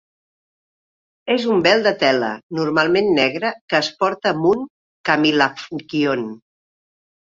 [1.33, 4.69] És un vel de tela, normalment negre, que es porta amb un
[5.15, 6.31] kamilavkion.